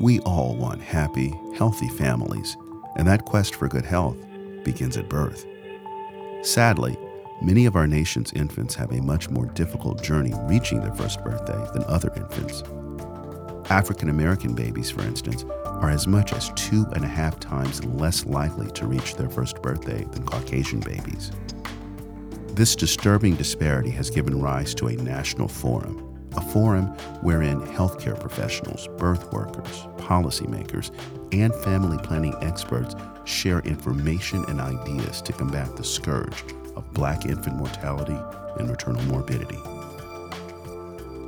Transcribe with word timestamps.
We 0.00 0.18
all 0.20 0.56
want 0.56 0.80
happy, 0.80 1.38
healthy 1.54 1.88
families, 1.88 2.56
and 2.96 3.06
that 3.06 3.26
quest 3.26 3.54
for 3.54 3.68
good 3.68 3.84
health 3.84 4.16
begins 4.64 4.96
at 4.96 5.10
birth. 5.10 5.44
Sadly, 6.40 6.96
many 7.42 7.66
of 7.66 7.76
our 7.76 7.86
nation's 7.86 8.32
infants 8.32 8.74
have 8.76 8.92
a 8.92 9.02
much 9.02 9.28
more 9.28 9.44
difficult 9.44 10.02
journey 10.02 10.32
reaching 10.44 10.80
their 10.80 10.94
first 10.94 11.22
birthday 11.22 11.66
than 11.74 11.84
other 11.84 12.10
infants. 12.16 12.62
African 13.70 14.08
American 14.08 14.54
babies, 14.54 14.90
for 14.90 15.02
instance, 15.02 15.44
are 15.66 15.90
as 15.90 16.06
much 16.06 16.32
as 16.32 16.50
two 16.56 16.86
and 16.94 17.04
a 17.04 17.08
half 17.08 17.38
times 17.38 17.84
less 17.84 18.24
likely 18.24 18.70
to 18.70 18.86
reach 18.86 19.16
their 19.16 19.28
first 19.28 19.60
birthday 19.60 20.02
than 20.12 20.24
Caucasian 20.24 20.80
babies. 20.80 21.30
This 22.54 22.74
disturbing 22.74 23.34
disparity 23.34 23.90
has 23.90 24.08
given 24.08 24.40
rise 24.40 24.74
to 24.76 24.86
a 24.86 24.96
national 24.96 25.48
forum, 25.48 26.09
forum 26.52 26.86
wherein 27.22 27.60
healthcare 27.60 28.18
professionals, 28.18 28.88
birth 28.98 29.32
workers, 29.32 29.86
policymakers, 29.98 30.90
and 31.32 31.54
family 31.56 31.96
planning 31.98 32.34
experts 32.40 32.96
share 33.24 33.60
information 33.60 34.44
and 34.48 34.60
ideas 34.60 35.22
to 35.22 35.32
combat 35.32 35.76
the 35.76 35.84
scourge 35.84 36.42
of 36.74 36.92
black 36.92 37.24
infant 37.24 37.56
mortality 37.56 38.18
and 38.58 38.68
maternal 38.68 39.02
morbidity. 39.04 39.58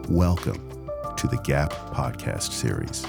Welcome 0.08 0.68
to 1.16 1.28
the 1.28 1.40
GAP 1.44 1.72
podcast 1.94 2.50
series. 2.50 3.06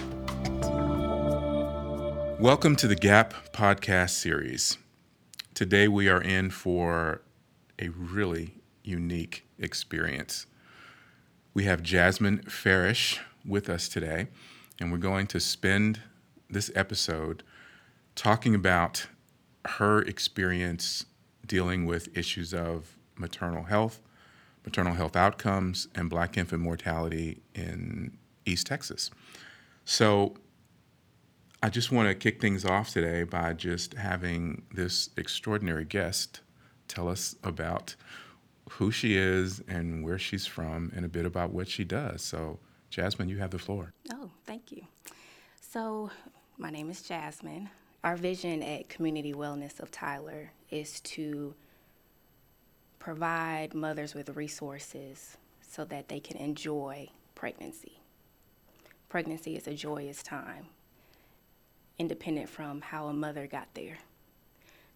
Welcome 2.40 2.76
to 2.76 2.88
the 2.88 2.96
GAP 2.96 3.34
podcast 3.54 4.12
series. 4.12 4.78
Today 5.56 5.88
we 5.88 6.10
are 6.10 6.22
in 6.22 6.52
for 6.52 7.24
a 7.80 7.90
really 7.90 8.62
unique 8.84 9.48
experience. 9.58 10.46
We 11.56 11.66
have 11.66 11.84
Jasmine 11.84 12.40
Farish 12.50 13.20
with 13.46 13.70
us 13.70 13.88
today, 13.88 14.28
and 14.80 14.92
we're 14.92 14.98
going 14.98 15.28
to 15.28 15.40
spend 15.40 16.02
this 16.50 16.72
episode 16.74 17.44
talking 18.16 18.56
about 18.56 19.06
her 19.66 20.02
experience 20.02 21.06
dealing 21.46 21.86
with 21.86 22.18
issues 22.18 22.56
of 22.56 22.98
maternal 23.16 23.66
health, 23.66 24.02
maternal 24.66 24.96
health 24.96 25.16
outcomes, 25.16 25.88
and 25.94 26.10
black 26.10 26.40
infant 26.40 26.64
mortality 26.64 27.44
in 27.54 28.18
East 28.48 28.66
Texas. 28.66 29.12
So, 29.86 30.34
I 31.62 31.70
just 31.70 31.92
want 31.92 32.10
to 32.10 32.16
kick 32.16 32.42
things 32.42 32.66
off 32.66 32.90
today 32.90 33.24
by 33.24 33.54
just 33.54 33.94
having 33.94 34.64
this 34.74 35.12
extraordinary 35.18 35.86
guest 35.86 36.42
tell 36.88 37.08
us 37.08 37.36
about 37.44 37.96
who 38.78 38.92
she 38.92 39.16
is 39.16 39.62
and 39.68 40.04
where 40.04 40.18
she's 40.18 40.48
from 40.48 40.92
and 40.96 41.06
a 41.06 41.10
bit 41.10 41.26
about 41.26 41.52
what 41.52 41.68
she 41.68 41.84
does. 41.84 42.22
So, 42.22 42.60
Jasmine, 42.90 43.30
you 43.30 43.38
have 43.38 43.52
the 43.52 43.60
floor. 43.60 43.94
Oh, 44.12 44.32
thank 44.46 44.72
you. 44.72 44.84
So, 45.62 46.10
my 46.58 46.70
name 46.70 46.90
is 46.90 47.02
Jasmine. 47.04 47.70
Our 48.04 48.16
vision 48.16 48.64
at 48.64 48.90
Community 48.90 49.34
Wellness 49.34 49.80
of 49.80 49.92
Tyler 49.92 50.52
is 50.72 51.00
to 51.02 51.54
provide 53.00 53.74
mothers 53.76 54.16
with 54.16 54.30
resources 54.30 55.38
so 55.62 55.86
that 55.86 56.10
they 56.10 56.20
can 56.20 56.38
enjoy 56.38 57.10
pregnancy. 57.36 58.00
Pregnancy 59.08 59.56
is 59.56 59.68
a 59.68 59.74
joyous 59.74 60.24
time, 60.24 60.66
independent 62.00 62.50
from 62.50 62.82
how 62.82 63.08
a 63.08 63.14
mother 63.14 63.46
got 63.46 63.68
there. 63.76 64.00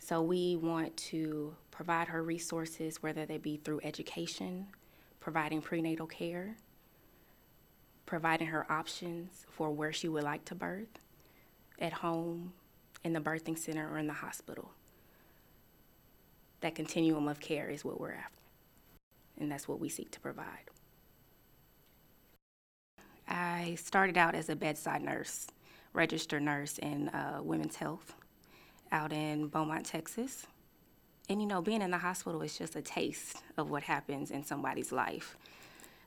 So 0.08 0.22
we 0.22 0.56
want 0.56 0.96
to 1.12 1.54
provide 1.70 2.08
her 2.08 2.24
resources, 2.24 3.04
whether 3.04 3.26
they 3.26 3.38
be 3.38 3.58
through 3.58 3.82
education, 3.84 4.68
providing 5.20 5.62
prenatal 5.62 6.08
care, 6.08 6.56
providing 8.06 8.48
her 8.48 8.66
options 8.72 9.46
for 9.50 9.70
where 9.70 9.92
she 9.92 10.08
would 10.08 10.24
like 10.24 10.46
to 10.46 10.56
birth, 10.56 11.00
at 11.78 11.92
home, 11.92 12.54
in 13.04 13.12
the 13.12 13.20
birthing 13.20 13.58
center, 13.58 13.92
or 13.92 13.98
in 13.98 14.08
the 14.08 14.14
hospital. 14.14 14.72
That 16.62 16.74
continuum 16.74 17.28
of 17.28 17.42
care 17.42 17.70
is 17.70 17.84
what 17.84 18.00
we're 18.00 18.14
after, 18.14 18.40
and 19.38 19.52
that's 19.52 19.68
what 19.68 19.82
we 19.82 19.90
seek 19.90 20.10
to 20.12 20.22
provide. 20.22 20.70
I 23.28 23.76
started 23.76 24.18
out 24.18 24.36
as 24.36 24.48
a 24.48 24.56
bedside 24.56 25.02
nurse, 25.02 25.48
registered 25.92 26.44
nurse 26.44 26.78
in 26.78 27.10
uh, 27.10 27.42
women's 27.44 27.76
health 27.76 28.16
out 28.92 29.14
in 29.14 29.48
Beaumont, 29.48 29.86
Texas. 29.86 30.46
And 31.30 31.42
you 31.42 31.48
know, 31.48 31.62
being 31.62 31.82
in 31.82 31.92
the 31.92 31.98
hospital 31.98 32.42
is 32.42 32.58
just 32.58 32.76
a 32.76 32.82
taste 32.82 33.44
of 33.58 33.70
what 33.70 33.84
happens 33.84 34.32
in 34.32 34.44
somebody's 34.44 34.92
life. 34.92 35.38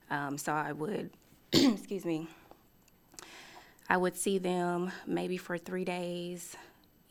Um, 0.09 0.37
so 0.37 0.53
I 0.53 0.71
would, 0.71 1.11
excuse 1.53 2.05
me, 2.05 2.27
I 3.89 3.97
would 3.97 4.17
see 4.17 4.37
them 4.37 4.91
maybe 5.05 5.37
for 5.37 5.57
three 5.57 5.85
days 5.85 6.55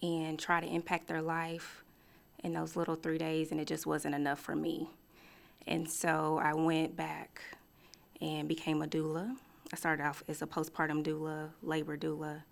and 0.03 0.39
try 0.39 0.61
to 0.61 0.67
impact 0.67 1.09
their 1.09 1.23
life 1.23 1.85
in 2.43 2.53
those 2.53 2.75
little 2.75 2.95
three 2.95 3.19
days, 3.19 3.53
and 3.53 3.61
it 3.61 3.67
just 3.67 3.87
wasn't 3.87 4.15
enough 4.15 4.41
for 4.41 4.57
me. 4.57 4.89
And 5.67 5.89
so 5.89 6.41
I 6.43 6.55
went 6.55 6.97
back 6.97 7.43
and 8.21 8.49
became 8.49 8.83
a 8.83 8.87
doula. 8.87 9.37
I 9.73 9.77
started 9.77 10.05
off 10.05 10.23
as 10.27 10.43
a 10.43 10.47
postpartum 10.47 11.05
doula, 11.05 11.51
labor 11.63 11.97
doula, 11.97 12.43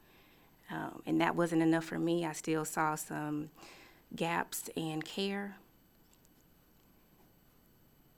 um, 0.70 1.02
and 1.06 1.20
that 1.20 1.34
wasn't 1.34 1.62
enough 1.62 1.84
for 1.84 1.98
me. 1.98 2.24
I 2.24 2.32
still 2.32 2.64
saw 2.64 2.94
some 2.94 3.50
gaps 4.14 4.68
in 4.76 5.02
care. 5.02 5.56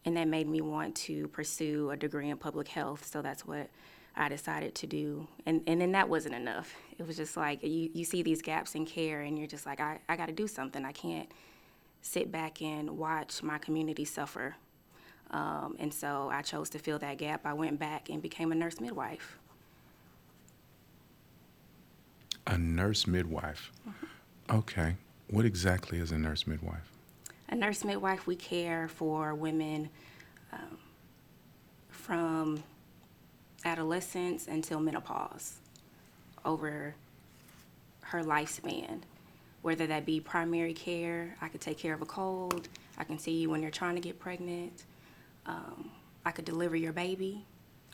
And 0.05 0.17
that 0.17 0.29
made 0.29 0.49
me 0.49 0.61
want 0.61 0.95
to 0.97 1.29
pursue 1.29 1.91
a 1.91 1.97
degree 1.97 2.31
in 2.31 2.37
public 2.39 2.69
health. 2.69 3.07
So 3.07 3.21
that's 3.21 3.47
what 3.47 3.69
I 4.17 4.29
decided 4.29 4.75
to 4.77 4.87
do. 4.87 5.29
And, 5.47 5.63
and 5.67 5.81
then 5.81 5.93
that 5.93 6.09
wasn't 6.09 6.35
enough. 6.35 6.75
It 6.99 7.07
was 7.07 7.17
just 7.17 7.37
like 7.37 7.63
you, 7.63 7.91
you 7.93 8.05
see 8.05 8.23
these 8.23 8.43
gaps 8.43 8.75
in 8.75 8.87
care, 8.87 9.21
and 9.21 9.39
you're 9.39 9.47
just 9.47 9.67
like, 9.67 9.79
I, 9.81 10.01
I 10.09 10.17
got 10.17 10.27
to 10.27 10.33
do 10.33 10.49
something. 10.49 10.85
I 10.85 10.93
can't 10.93 11.31
sit 12.03 12.33
back 12.33 12.63
and 12.63 12.97
watch 12.97 13.43
my 13.43 13.59
community 13.59 14.05
suffer. 14.05 14.57
Um, 15.31 15.77
and 15.79 15.93
so 15.93 16.29
I 16.33 16.43
chose 16.43 16.71
to 16.71 16.79
fill 16.79 16.99
that 17.01 17.19
gap. 17.19 17.43
I 17.45 17.53
went 17.53 17.79
back 17.79 18.09
and 18.09 18.21
became 18.21 18.53
a 18.53 18.55
nurse 18.55 18.81
midwife. 18.81 19.39
A 22.47 22.59
nurse 22.59 23.07
midwife. 23.07 23.71
Mm-hmm. 23.89 24.57
Okay. 24.57 24.97
What 25.29 25.45
exactly 25.45 25.99
is 25.99 26.11
a 26.11 26.19
nurse 26.19 26.47
midwife? 26.47 26.91
A 27.49 27.55
nurse 27.55 27.85
midwife, 27.85 28.27
we 28.27 28.37
care 28.37 28.89
for 28.89 29.35
women 29.35 29.89
um, 30.53 30.79
from 31.89 32.63
adolescence 33.65 34.49
until 34.49 34.81
menopause 34.81 35.55
over 36.45 36.95
her 38.03 38.23
lifespan. 38.23 39.03
Whether 39.63 39.87
that 39.89 40.07
be 40.07 40.21
primary 40.21 40.73
care, 40.73 41.37
I 41.41 41.49
could 41.49 41.61
take 41.61 41.79
care 41.79 41.95
of 41.95 42.03
a 42.03 42.07
cold, 42.07 42.69
I 42.99 43.05
can 43.05 43.19
see 43.19 43.33
you 43.33 43.51
when 43.51 43.63
you're 43.63 43.71
trying 43.71 43.95
to 43.95 44.01
get 44.01 44.19
pregnant, 44.19 44.85
um, 45.47 45.91
I 46.25 46.31
could 46.31 46.45
deliver 46.45 46.77
your 46.77 46.93
baby, 46.93 47.45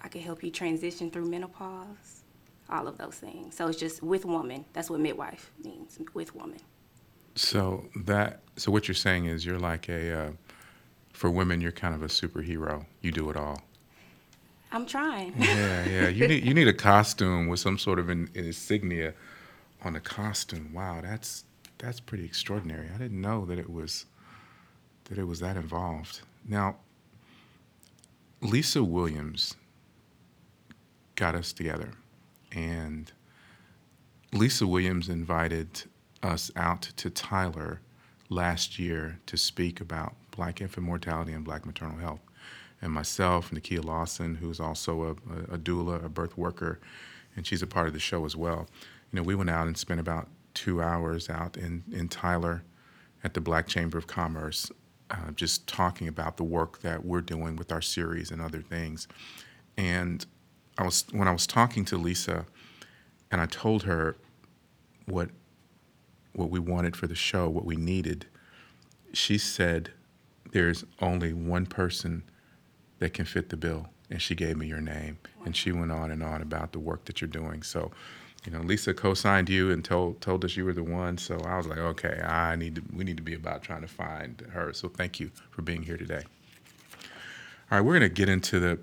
I 0.02 0.08
could 0.08 0.22
help 0.22 0.42
you 0.44 0.50
transition 0.50 1.10
through 1.10 1.26
menopause 1.26 2.22
all 2.70 2.88
of 2.88 2.98
those 2.98 3.14
things. 3.14 3.54
So 3.54 3.68
it's 3.68 3.78
just 3.78 4.02
with 4.02 4.24
woman. 4.24 4.64
That's 4.72 4.90
what 4.90 5.00
midwife 5.00 5.50
means, 5.62 5.98
with 6.14 6.34
woman. 6.34 6.58
So 7.34 7.84
that 8.04 8.40
so 8.56 8.72
what 8.72 8.88
you're 8.88 8.94
saying 8.94 9.26
is 9.26 9.44
you're 9.44 9.58
like 9.58 9.88
a 9.88 10.18
uh, 10.18 10.30
for 11.12 11.30
women 11.30 11.60
you're 11.60 11.72
kind 11.72 11.94
of 11.94 12.02
a 12.02 12.06
superhero. 12.06 12.86
You 13.02 13.12
do 13.12 13.30
it 13.30 13.36
all. 13.36 13.62
I'm 14.72 14.86
trying. 14.86 15.34
yeah, 15.38 15.86
yeah. 15.86 16.08
You 16.08 16.26
need 16.28 16.44
you 16.44 16.54
need 16.54 16.68
a 16.68 16.72
costume 16.72 17.48
with 17.48 17.60
some 17.60 17.78
sort 17.78 17.98
of 17.98 18.08
an, 18.08 18.30
an 18.34 18.46
insignia 18.46 19.14
on 19.84 19.92
the 19.92 20.00
costume. 20.00 20.72
Wow, 20.72 21.00
that's 21.02 21.44
that's 21.78 22.00
pretty 22.00 22.24
extraordinary. 22.24 22.88
I 22.94 22.98
didn't 22.98 23.20
know 23.20 23.44
that 23.44 23.58
it 23.58 23.70
was 23.70 24.06
that 25.04 25.18
it 25.18 25.24
was 25.24 25.40
that 25.40 25.56
involved. 25.56 26.22
Now, 26.48 26.76
Lisa 28.40 28.82
Williams 28.82 29.56
got 31.16 31.34
us 31.34 31.52
together 31.52 31.92
and 32.56 33.12
Lisa 34.32 34.66
Williams 34.66 35.08
invited 35.08 35.84
us 36.22 36.50
out 36.56 36.82
to 36.96 37.10
Tyler 37.10 37.82
last 38.30 38.78
year 38.78 39.20
to 39.26 39.36
speak 39.36 39.80
about 39.80 40.14
black 40.30 40.60
infant 40.60 40.86
mortality 40.86 41.32
and 41.32 41.44
black 41.44 41.66
maternal 41.66 41.98
health. 41.98 42.20
And 42.80 42.92
myself, 42.92 43.50
Nakia 43.50 43.84
Lawson, 43.84 44.34
who's 44.34 44.58
also 44.58 45.02
a, 45.04 45.54
a, 45.54 45.58
doula, 45.58 46.02
a 46.04 46.08
birth 46.08 46.36
worker, 46.36 46.80
and 47.36 47.46
she's 47.46 47.62
a 47.62 47.66
part 47.66 47.88
of 47.88 47.92
the 47.92 48.00
show 48.00 48.24
as 48.24 48.34
well. 48.34 48.66
You 49.12 49.18
know, 49.18 49.22
we 49.22 49.34
went 49.34 49.50
out 49.50 49.66
and 49.66 49.76
spent 49.76 50.00
about 50.00 50.28
two 50.54 50.82
hours 50.82 51.28
out 51.28 51.56
in, 51.56 51.84
in 51.92 52.08
Tyler 52.08 52.64
at 53.22 53.34
the 53.34 53.40
Black 53.40 53.66
Chamber 53.66 53.98
of 53.98 54.06
Commerce, 54.06 54.70
uh, 55.10 55.30
just 55.34 55.66
talking 55.66 56.08
about 56.08 56.38
the 56.38 56.44
work 56.44 56.80
that 56.80 57.04
we're 57.04 57.20
doing 57.20 57.56
with 57.56 57.70
our 57.70 57.82
series 57.82 58.30
and 58.30 58.40
other 58.40 58.60
things. 58.60 59.08
And 59.76 60.24
I 60.78 60.84
was 60.84 61.04
when 61.10 61.28
I 61.28 61.32
was 61.32 61.46
talking 61.46 61.84
to 61.86 61.96
Lisa, 61.96 62.46
and 63.30 63.40
I 63.40 63.46
told 63.46 63.84
her 63.84 64.16
what 65.06 65.30
what 66.32 66.50
we 66.50 66.58
wanted 66.58 66.96
for 66.96 67.06
the 67.06 67.14
show, 67.14 67.48
what 67.48 67.64
we 67.64 67.76
needed. 67.76 68.26
She 69.12 69.38
said, 69.38 69.90
"There's 70.52 70.84
only 71.00 71.32
one 71.32 71.66
person 71.66 72.22
that 72.98 73.14
can 73.14 73.24
fit 73.24 73.48
the 73.48 73.56
bill," 73.56 73.88
and 74.10 74.20
she 74.20 74.34
gave 74.34 74.56
me 74.56 74.66
your 74.66 74.80
name, 74.80 75.18
and 75.44 75.56
she 75.56 75.72
went 75.72 75.92
on 75.92 76.10
and 76.10 76.22
on 76.22 76.42
about 76.42 76.72
the 76.72 76.78
work 76.78 77.06
that 77.06 77.20
you're 77.20 77.28
doing. 77.28 77.62
So, 77.62 77.90
you 78.44 78.52
know, 78.52 78.60
Lisa 78.60 78.92
co-signed 78.92 79.48
you 79.48 79.70
and 79.70 79.84
told 79.84 80.20
told 80.20 80.44
us 80.44 80.56
you 80.56 80.66
were 80.66 80.74
the 80.74 80.84
one. 80.84 81.16
So 81.16 81.38
I 81.40 81.56
was 81.56 81.66
like, 81.66 81.78
okay, 81.78 82.20
I 82.22 82.56
need 82.56 82.74
to. 82.76 82.82
We 82.92 83.04
need 83.04 83.16
to 83.16 83.22
be 83.22 83.34
about 83.34 83.62
trying 83.62 83.82
to 83.82 83.88
find 83.88 84.42
her. 84.52 84.74
So 84.74 84.88
thank 84.88 85.20
you 85.20 85.30
for 85.50 85.62
being 85.62 85.82
here 85.82 85.96
today. 85.96 86.24
All 87.70 87.78
right, 87.78 87.80
we're 87.80 87.98
going 87.98 88.08
to 88.08 88.14
get 88.14 88.28
into 88.28 88.60
the 88.60 88.78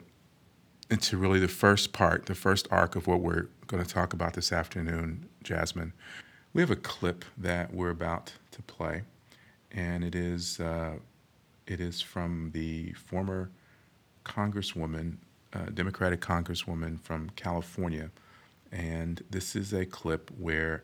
into 0.89 1.17
really 1.17 1.39
the 1.39 1.47
first 1.47 1.93
part, 1.93 2.25
the 2.25 2.35
first 2.35 2.67
arc 2.71 2.95
of 2.95 3.07
what 3.07 3.19
we're 3.19 3.47
going 3.67 3.83
to 3.83 3.89
talk 3.89 4.13
about 4.13 4.33
this 4.33 4.51
afternoon, 4.51 5.27
Jasmine. 5.43 5.93
We 6.53 6.61
have 6.61 6.71
a 6.71 6.75
clip 6.75 7.25
that 7.37 7.73
we're 7.73 7.89
about 7.89 8.33
to 8.51 8.61
play, 8.63 9.03
and 9.71 10.03
it 10.03 10.15
is 10.15 10.59
uh, 10.59 10.93
it 11.65 11.79
is 11.79 12.01
from 12.01 12.51
the 12.53 12.93
former 12.93 13.49
Congresswoman, 14.25 15.17
uh, 15.53 15.65
Democratic 15.73 16.21
Congresswoman 16.21 16.99
from 16.99 17.29
California, 17.31 18.11
and 18.71 19.23
this 19.29 19.55
is 19.55 19.73
a 19.73 19.85
clip 19.85 20.31
where 20.37 20.83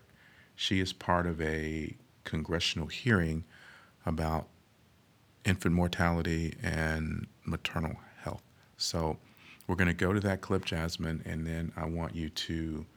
she 0.55 0.79
is 0.79 0.91
part 0.91 1.27
of 1.27 1.39
a 1.41 1.95
congressional 2.23 2.87
hearing 2.87 3.43
about 4.05 4.47
infant 5.45 5.73
mortality 5.75 6.55
and 6.61 7.27
maternal 7.45 7.95
health. 8.23 8.43
So 8.77 9.17
we're 9.69 9.75
going 9.75 9.88
to 9.88 9.94
go 9.94 10.12
to 10.12 10.19
that 10.19 10.42
clip, 10.42 10.66
Jasmine, 10.66 11.21
and 11.25 11.45
then 11.45 11.71
I 11.77 11.86
want 11.86 12.16
you 12.16 12.30
to 12.30 12.88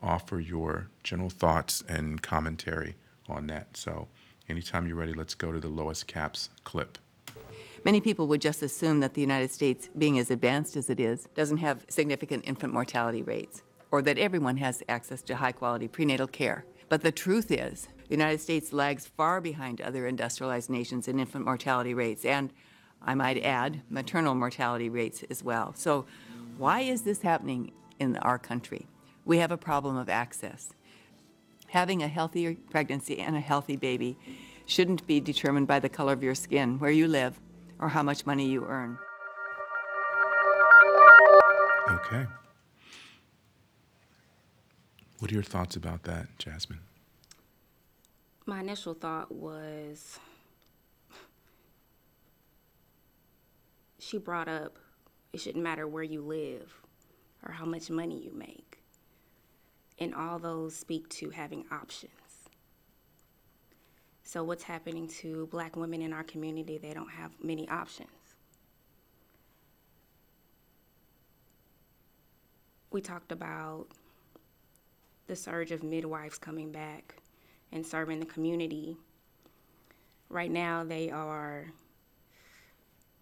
offer 0.00 0.40
your 0.40 0.88
general 1.04 1.28
thoughts 1.28 1.84
and 1.86 2.22
commentary 2.22 2.96
on 3.28 3.46
that. 3.48 3.76
So 3.76 4.08
anytime 4.48 4.86
you're 4.86 4.96
ready, 4.96 5.12
let's 5.12 5.34
go 5.34 5.52
to 5.52 5.60
the 5.60 5.68
Lois 5.68 6.02
Capps 6.02 6.48
clip. 6.64 6.96
Many 7.84 8.00
people 8.00 8.26
would 8.28 8.40
just 8.40 8.62
assume 8.62 9.00
that 9.00 9.12
the 9.12 9.20
United 9.20 9.50
States, 9.50 9.90
being 9.98 10.18
as 10.18 10.30
advanced 10.30 10.76
as 10.76 10.88
it 10.88 10.98
is, 10.98 11.28
doesn't 11.34 11.58
have 11.58 11.84
significant 11.90 12.44
infant 12.46 12.72
mortality 12.72 13.22
rates, 13.22 13.62
or 13.90 14.00
that 14.00 14.16
everyone 14.16 14.56
has 14.56 14.82
access 14.88 15.20
to 15.22 15.36
high 15.36 15.52
quality 15.52 15.88
prenatal 15.88 16.26
care. 16.26 16.64
But 16.88 17.02
the 17.02 17.12
truth 17.12 17.50
is, 17.50 17.86
the 18.08 18.14
United 18.14 18.40
States 18.40 18.72
lags 18.72 19.06
far 19.06 19.42
behind 19.42 19.82
other 19.82 20.06
industrialized 20.06 20.70
nations 20.70 21.06
in 21.06 21.20
infant 21.20 21.44
mortality 21.44 21.92
rates, 21.92 22.24
and 22.24 22.50
I 23.02 23.14
might 23.14 23.42
add, 23.42 23.82
maternal 23.88 24.34
mortality 24.34 24.88
rates 24.88 25.24
as 25.30 25.42
well. 25.42 25.72
So, 25.74 26.06
why 26.56 26.80
is 26.80 27.02
this 27.02 27.22
happening 27.22 27.72
in 27.98 28.16
our 28.18 28.38
country? 28.38 28.86
We 29.24 29.38
have 29.38 29.52
a 29.52 29.56
problem 29.56 29.96
of 29.96 30.08
access. 30.08 30.70
Having 31.68 32.02
a 32.02 32.08
healthy 32.08 32.54
pregnancy 32.70 33.18
and 33.20 33.36
a 33.36 33.40
healthy 33.40 33.76
baby 33.76 34.16
shouldn't 34.66 35.06
be 35.06 35.20
determined 35.20 35.66
by 35.66 35.78
the 35.78 35.88
color 35.88 36.12
of 36.12 36.22
your 36.22 36.34
skin, 36.34 36.78
where 36.78 36.90
you 36.90 37.06
live, 37.06 37.38
or 37.78 37.88
how 37.88 38.02
much 38.02 38.26
money 38.26 38.46
you 38.46 38.64
earn. 38.66 38.98
Okay. 41.90 42.26
What 45.18 45.30
are 45.30 45.34
your 45.34 45.42
thoughts 45.42 45.76
about 45.76 46.04
that, 46.04 46.26
Jasmine? 46.38 46.80
My 48.46 48.60
initial 48.60 48.94
thought 48.94 49.32
was 49.32 50.18
she 54.08 54.18
brought 54.18 54.48
up 54.48 54.78
it 55.32 55.40
shouldn't 55.40 55.62
matter 55.62 55.86
where 55.86 56.02
you 56.02 56.22
live 56.22 56.72
or 57.44 57.52
how 57.52 57.66
much 57.66 57.90
money 57.90 58.18
you 58.18 58.32
make. 58.32 58.80
And 59.98 60.14
all 60.14 60.38
those 60.38 60.74
speak 60.74 61.08
to 61.10 61.28
having 61.30 61.64
options. 61.70 62.12
So, 64.22 64.44
what's 64.44 64.62
happening 64.62 65.08
to 65.20 65.46
black 65.50 65.76
women 65.76 66.02
in 66.02 66.12
our 66.12 66.22
community? 66.22 66.78
They 66.78 66.92
don't 66.92 67.10
have 67.10 67.32
many 67.42 67.68
options. 67.68 68.08
We 72.90 73.00
talked 73.00 73.32
about 73.32 73.86
the 75.26 75.36
surge 75.36 75.72
of 75.72 75.82
midwives 75.82 76.38
coming 76.38 76.72
back 76.72 77.16
and 77.72 77.84
serving 77.84 78.20
the 78.20 78.26
community. 78.26 78.96
Right 80.30 80.50
now, 80.50 80.84
they 80.84 81.10
are 81.10 81.66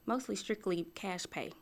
mostly 0.07 0.37
strictly 0.37 0.87
cash 0.95 1.27
pay. 1.29 1.53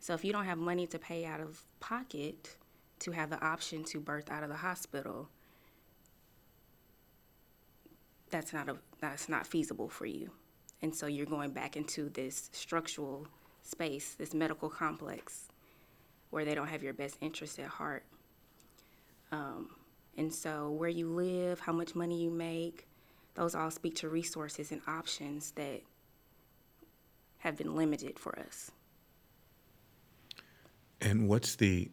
So 0.00 0.14
if 0.14 0.24
you 0.24 0.32
don't 0.32 0.44
have 0.44 0.58
money 0.58 0.86
to 0.86 0.98
pay 0.98 1.24
out 1.24 1.40
of 1.40 1.60
pocket 1.80 2.56
to 3.00 3.10
have 3.10 3.28
the 3.28 3.44
option 3.44 3.84
to 3.84 4.00
birth 4.00 4.30
out 4.30 4.42
of 4.42 4.48
the 4.48 4.56
hospital, 4.56 5.28
that's 8.30 8.52
not 8.52 8.68
a 8.68 8.76
that's 9.00 9.28
not 9.28 9.46
feasible 9.46 9.88
for 9.88 10.06
you. 10.06 10.30
And 10.82 10.94
so 10.94 11.06
you're 11.06 11.26
going 11.26 11.50
back 11.50 11.76
into 11.76 12.08
this 12.10 12.50
structural 12.52 13.26
space, 13.62 14.14
this 14.14 14.34
medical 14.34 14.68
complex 14.68 15.48
where 16.30 16.44
they 16.44 16.54
don't 16.54 16.68
have 16.68 16.82
your 16.82 16.92
best 16.92 17.16
interest 17.20 17.58
at 17.58 17.66
heart. 17.66 18.04
Um, 19.32 19.70
and 20.16 20.32
so 20.32 20.70
where 20.70 20.88
you 20.88 21.08
live, 21.08 21.60
how 21.60 21.72
much 21.72 21.94
money 21.94 22.22
you 22.22 22.30
make, 22.30 22.86
those 23.34 23.54
all 23.54 23.70
speak 23.70 23.96
to 23.96 24.08
resources 24.08 24.72
and 24.72 24.80
options 24.86 25.52
that 25.52 25.82
have 27.46 27.56
been 27.56 27.76
limited 27.76 28.18
for 28.18 28.36
us. 28.40 28.72
And 31.00 31.28
what's 31.28 31.54
the, 31.54 31.92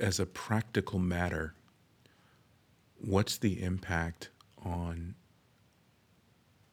as, 0.00 0.18
a 0.18 0.24
practical 0.24 0.98
matter, 0.98 1.54
what's 2.96 3.36
the 3.36 3.62
impact 3.62 4.30
on 4.64 5.14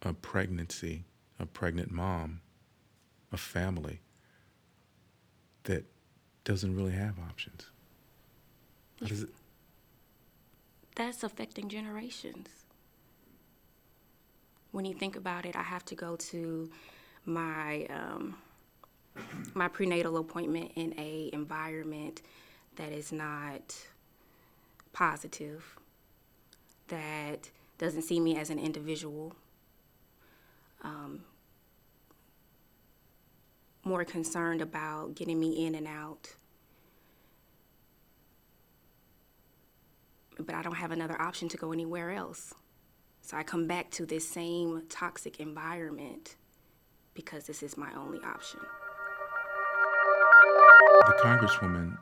a 0.01 0.13
pregnancy, 0.13 1.03
a 1.39 1.45
pregnant 1.45 1.91
mom, 1.91 2.39
a 3.33 3.37
family 3.37 3.99
that 5.63 5.83
doesn't 6.45 6.73
really 6.73 6.93
have 6.93 7.19
options? 7.19 7.65
It? 9.01 9.29
That's 10.95 11.21
affecting 11.23 11.67
generations 11.67 12.58
when 14.71 14.85
you 14.85 14.93
think 14.93 15.15
about 15.15 15.45
it, 15.45 15.55
I 15.55 15.63
have 15.63 15.83
to 15.85 15.95
go 15.95 16.15
to 16.15 16.69
my 17.25 17.85
um, 17.89 18.35
my 19.53 19.67
prenatal 19.67 20.17
appointment 20.17 20.71
in 20.75 20.93
a 20.97 21.29
environment 21.33 22.21
that 22.75 22.91
is 22.91 23.11
not 23.11 23.75
positive, 24.93 25.77
that 26.87 27.49
doesn't 27.77 28.03
see 28.03 28.19
me 28.19 28.37
as 28.37 28.49
an 28.49 28.59
individual, 28.59 29.35
um, 30.83 31.23
more 33.83 34.05
concerned 34.05 34.61
about 34.61 35.15
getting 35.15 35.39
me 35.39 35.65
in 35.65 35.75
and 35.75 35.87
out. 35.87 36.33
But 40.37 40.55
I 40.55 40.61
don't 40.61 40.75
have 40.75 40.91
another 40.91 41.21
option 41.21 41.49
to 41.49 41.57
go 41.57 41.73
anywhere 41.73 42.11
else. 42.11 42.53
So 43.29 43.37
I 43.37 43.43
come 43.43 43.67
back 43.67 43.91
to 43.91 44.07
this 44.07 44.27
same 44.27 44.81
toxic 44.89 45.39
environment 45.39 46.35
because 47.13 47.45
this 47.45 47.61
is 47.61 47.77
my 47.77 47.93
only 47.93 48.17
option. 48.23 48.59
The 51.05 51.13
Congresswoman 51.23 51.99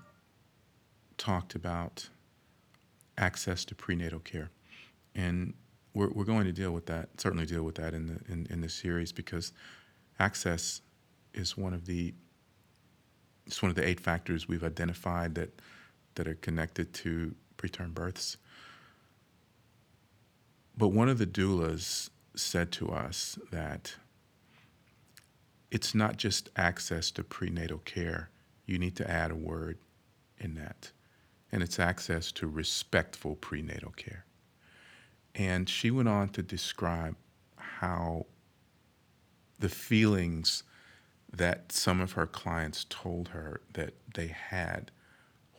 talked 1.17 1.53
about 1.53 2.07
access 3.17 3.65
to 3.65 3.75
prenatal 3.75 4.19
care. 4.19 4.51
And 5.15 5.53
we're, 5.93 6.07
we're 6.11 6.23
going 6.23 6.45
to 6.45 6.53
deal 6.53 6.71
with 6.71 6.85
that, 6.85 7.09
certainly 7.19 7.45
deal 7.45 7.63
with 7.63 7.75
that 7.75 7.93
in 7.93 8.07
the, 8.07 8.31
in, 8.31 8.47
in 8.49 8.61
the 8.61 8.69
series 8.69 9.11
because 9.11 9.51
access 10.19 10.79
is 11.33 11.57
one 11.57 11.73
of 11.73 11.87
the 11.87 12.13
it's 13.45 13.61
one 13.61 13.69
of 13.69 13.75
the 13.75 13.85
eight 13.85 13.99
factors 13.99 14.47
we've 14.47 14.63
identified 14.63 15.35
that 15.35 15.61
that 16.15 16.25
are 16.25 16.35
connected 16.35 16.93
to 16.93 17.35
preterm 17.57 17.93
births. 17.93 18.37
But 20.77 20.89
one 20.89 21.09
of 21.09 21.17
the 21.17 21.25
doulas 21.25 22.09
said 22.35 22.71
to 22.73 22.89
us 22.89 23.39
that 23.51 23.95
it's 25.71 25.95
not 25.95 26.17
just 26.17 26.49
access 26.55 27.09
to 27.11 27.23
prenatal 27.23 27.79
care. 27.79 28.29
You 28.65 28.77
need 28.77 28.95
to 28.97 29.09
add 29.09 29.31
a 29.31 29.35
word 29.35 29.79
in 30.37 30.53
that. 30.55 30.91
And 31.51 31.63
it's 31.63 31.79
access 31.79 32.31
to 32.33 32.47
respectful 32.47 33.35
prenatal 33.35 33.91
care. 33.91 34.25
And 35.33 35.67
she 35.67 35.89
went 35.89 36.09
on 36.09 36.29
to 36.29 36.43
describe 36.43 37.15
how 37.55 38.27
the 39.59 39.69
feelings 39.69 40.63
that 41.31 41.71
some 41.71 42.01
of 42.01 42.13
her 42.13 42.27
clients 42.27 42.85
told 42.89 43.29
her 43.29 43.61
that 43.73 43.93
they 44.13 44.27
had 44.27 44.91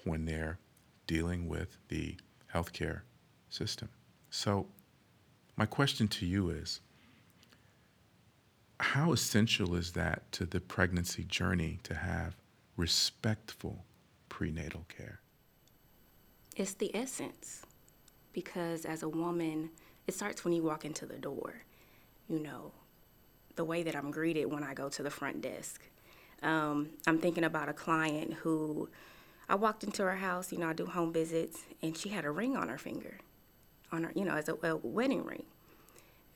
when 0.04 0.25
they're 0.25 0.58
dealing 1.06 1.48
with 1.48 1.78
the 1.88 2.16
healthcare 2.54 3.00
system. 3.48 3.88
So 4.30 4.66
my 5.59 5.67
question 5.67 6.07
to 6.07 6.25
you 6.25 6.50
is 6.50 6.81
how 8.79 9.12
essential 9.12 9.75
is 9.75 9.93
that 9.93 10.31
to 10.31 10.47
the 10.47 10.61
pregnancy 10.61 11.25
journey 11.25 11.81
to 11.83 11.95
have 11.95 12.37
respectful 12.77 13.85
prenatal 14.29 14.85
care? 14.88 15.19
It's 16.57 16.75
the 16.75 16.95
essence 16.95 17.62
because 18.33 18.85
as 18.85 19.03
a 19.03 19.09
woman, 19.09 19.71
it 20.07 20.15
starts 20.15 20.45
when 20.45 20.55
you 20.55 20.62
walk 20.62 20.85
into 20.85 21.07
the 21.07 21.17
door. 21.19 21.55
You 22.29 22.38
know, 22.38 22.71
the 23.57 23.65
way 23.65 23.83
that 23.83 23.97
I'm 23.97 24.12
greeted 24.12 24.47
when 24.47 24.62
I 24.62 24.75
go 24.75 24.88
to 24.88 25.03
the 25.03 25.11
front 25.11 25.43
desk. 25.43 25.83
Um, 26.41 26.91
I'm 27.09 27.19
thinking 27.19 27.43
about 27.43 27.69
a 27.69 27.73
client 27.73 28.33
who 28.33 28.88
I 29.49 29.57
walked 29.57 29.83
into 29.83 30.05
her 30.05 30.17
house, 30.17 30.53
you 30.53 30.59
know, 30.59 30.69
I 30.69 30.73
do 30.73 30.87
home 30.87 31.12
visits, 31.12 31.65
and 31.83 31.97
she 31.97 32.11
had 32.11 32.25
a 32.25 32.31
ring 32.31 32.57
on 32.57 32.69
her 32.69 32.79
finger, 32.79 33.19
on 33.92 34.04
her, 34.04 34.12
you 34.14 34.25
know, 34.25 34.35
as 34.35 34.49
a, 34.49 34.54
a 34.62 34.76
wedding 34.76 35.25
ring. 35.25 35.45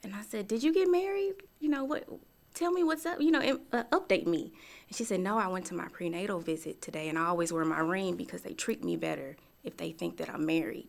And 0.02 0.14
I 0.14 0.22
said, 0.22 0.48
"Did 0.48 0.62
you 0.62 0.72
get 0.72 0.90
married? 0.90 1.34
You 1.60 1.68
know 1.68 1.84
what? 1.84 2.08
Tell 2.54 2.70
me 2.70 2.82
what's 2.84 3.06
up. 3.06 3.20
You 3.20 3.30
know, 3.30 3.60
uh, 3.72 3.84
update 3.92 4.26
me." 4.26 4.52
And 4.88 4.96
she 4.96 5.04
said, 5.04 5.20
"No, 5.20 5.38
I 5.38 5.46
went 5.48 5.66
to 5.66 5.74
my 5.74 5.88
prenatal 5.88 6.40
visit 6.40 6.82
today, 6.82 7.08
and 7.08 7.18
I 7.18 7.26
always 7.26 7.52
wear 7.52 7.64
my 7.64 7.80
ring 7.80 8.16
because 8.16 8.42
they 8.42 8.54
treat 8.54 8.84
me 8.84 8.96
better 8.96 9.36
if 9.62 9.76
they 9.76 9.92
think 9.92 10.16
that 10.18 10.28
I'm 10.28 10.44
married." 10.46 10.88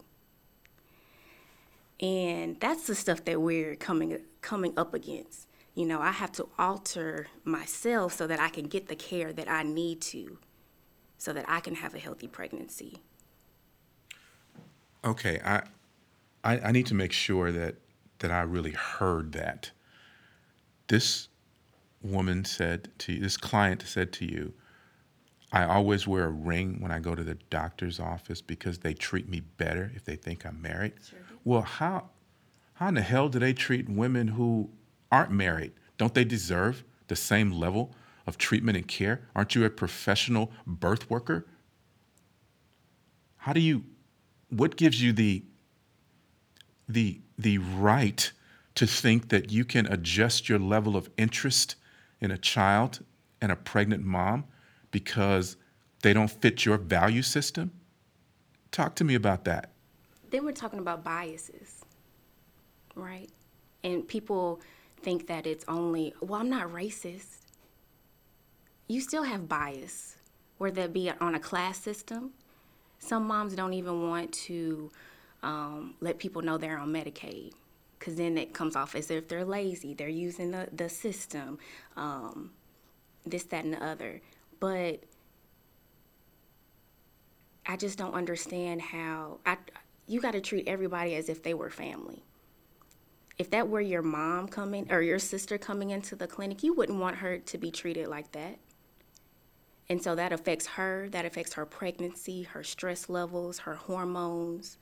And 2.00 2.60
that's 2.60 2.88
the 2.88 2.96
stuff 2.96 3.24
that 3.26 3.40
we're 3.40 3.76
coming 3.76 4.20
coming 4.42 4.74
up 4.78 4.94
against. 4.94 5.48
You 5.76 5.86
know, 5.86 6.02
I 6.02 6.12
have 6.12 6.32
to 6.34 6.48
alter 6.60 7.28
myself 7.44 8.14
so 8.14 8.28
that 8.28 8.40
I 8.40 8.50
can 8.50 8.66
get 8.66 8.88
the 8.88 8.96
care 8.96 9.34
that 9.34 9.50
I 9.50 9.64
need 9.64 10.02
to 10.02 10.38
so 11.24 11.32
that 11.32 11.46
I 11.48 11.62
can 11.62 11.76
have 11.76 11.96
a 11.96 12.00
healthy 12.00 12.28
pregnancy. 12.28 12.98
Okay, 15.06 15.40
I, 15.44 15.64
I, 16.44 16.60
I 16.60 16.72
need 16.72 16.86
to 16.88 16.96
make 16.96 17.12
sure 17.12 17.52
that 17.52 17.76
that 18.20 18.32
I 18.32 18.42
really 18.42 18.72
heard 18.72 19.34
that. 19.34 19.72
This 20.88 21.28
woman 22.02 22.46
said 22.46 22.90
to 23.00 23.14
you, 23.14 23.20
this 23.20 23.38
client 23.38 23.84
said 23.86 24.14
to 24.14 24.26
you, 24.26 24.54
I 25.52 25.66
always 25.66 26.08
wear 26.08 26.26
a 26.26 26.30
ring 26.30 26.80
when 26.80 26.92
I 26.92 27.00
go 27.00 27.16
to 27.16 27.24
the 27.24 27.36
doctor's 27.50 28.00
office 28.00 28.42
because 28.42 28.80
they 28.80 28.94
treat 28.94 29.30
me 29.30 29.42
better 29.42 29.92
if 29.96 30.04
they 30.04 30.16
think 30.16 30.46
I'm 30.46 30.62
married. 30.62 30.94
Sure 31.08 31.20
well, 31.44 31.62
how 31.62 32.10
how 32.76 32.88
in 32.88 32.96
the 32.96 33.02
hell 33.02 33.30
do 33.30 33.40
they 33.40 33.54
treat 33.54 33.88
women 33.88 34.30
who 34.30 34.70
aren't 35.12 35.32
married? 35.32 35.74
Don't 35.98 36.14
they 36.14 36.26
deserve 36.26 36.84
the 37.08 37.16
same 37.16 37.52
level 37.52 37.94
of 38.26 38.38
treatment 38.38 38.78
and 38.78 38.88
care? 38.88 39.22
Aren't 39.36 39.54
you 39.54 39.64
a 39.64 39.70
professional 39.70 40.52
birth 40.66 41.10
worker? 41.10 41.46
How 43.38 43.54
do 43.54 43.60
you 43.60 43.84
what 44.50 44.76
gives 44.76 45.02
you 45.02 45.14
the 45.14 45.44
the 46.88 47.22
the 47.38 47.58
right 47.58 48.32
to 48.76 48.88
think 48.88 49.30
that 49.30 49.52
you 49.52 49.66
can 49.66 49.86
adjust 49.88 50.50
your 50.50 50.60
level 50.60 50.96
of 50.96 51.10
interest 51.18 51.76
in 52.20 52.32
a 52.32 52.38
child 52.38 53.04
and 53.42 53.52
a 53.52 53.56
pregnant 53.56 54.04
mom 54.04 54.46
because 54.92 55.58
they 56.02 56.14
don't 56.14 56.32
fit 56.32 56.66
your 56.66 56.78
value 56.78 57.22
system? 57.22 57.72
Talk 58.72 58.96
to 58.96 59.04
me 59.04 59.16
about 59.16 59.46
that. 59.46 59.72
Then 60.32 60.46
we're 60.46 60.52
talking 60.52 60.80
about 60.80 61.04
biases, 61.04 61.86
right? 62.96 63.30
And 63.84 64.08
people 64.08 64.62
think 65.02 65.28
that 65.28 65.46
it's 65.46 65.66
only, 65.68 66.14
well, 66.22 66.42
I'm 66.42 66.50
not 66.50 66.70
racist 66.70 67.44
you 68.88 69.02
still 69.02 69.24
have 69.24 69.48
bias, 69.48 70.18
whether 70.58 70.84
it 70.84 70.94
be 70.94 71.10
on 71.10 71.36
a 71.36 71.40
class 71.40 71.80
system. 71.80 72.32
Some 73.00 73.28
moms 73.28 73.56
don't 73.56 73.74
even 73.74 74.10
want 74.10 74.32
to 74.34 74.92
um, 75.44 75.96
let 76.00 76.18
people 76.18 76.42
know 76.42 76.58
they're 76.58 76.78
on 76.78 76.92
Medicaid 76.92 77.52
because 78.00 78.16
then 78.16 78.38
it 78.38 78.54
comes 78.54 78.76
off 78.76 78.96
as 78.96 79.10
if 79.12 79.28
they're 79.28 79.46
lazy, 79.46 79.94
they're 79.94 80.10
using 80.10 80.52
the, 80.52 80.68
the 80.74 80.90
system, 80.90 81.58
um, 81.96 82.52
this, 83.26 83.44
that, 83.44 83.64
and 83.64 83.74
the 83.74 83.84
other. 83.84 84.22
But 84.60 85.04
I 87.66 87.78
just 87.78 87.98
don't 87.98 88.14
understand 88.14 88.82
how 88.82 89.40
I, 89.46 89.58
you 90.08 90.20
got 90.20 90.32
to 90.32 90.42
treat 90.42 90.68
everybody 90.68 91.16
as 91.16 91.30
if 91.30 91.44
they 91.44 91.54
were 91.54 91.70
family. 91.70 92.24
If 93.38 93.50
that 93.52 93.70
were 93.70 93.82
your 93.82 94.02
mom 94.02 94.48
coming 94.48 94.92
or 94.92 95.02
your 95.02 95.20
sister 95.20 95.58
coming 95.58 95.90
into 95.90 96.16
the 96.16 96.28
clinic, 96.28 96.62
you 96.62 96.74
wouldn't 96.74 97.00
want 97.00 97.18
her 97.18 97.38
to 97.38 97.58
be 97.58 97.72
treated 97.72 98.08
like 98.08 98.32
that. 98.34 98.60
And 99.90 100.02
so 100.02 100.16
that 100.16 100.32
affects 100.32 100.68
her, 100.68 101.08
that 101.12 101.26
affects 101.26 101.54
her 101.54 101.66
pregnancy, 101.66 102.44
her 102.44 102.64
stress 102.64 103.10
levels, 103.10 103.60
her 103.60 103.76
hormones. 103.76 104.78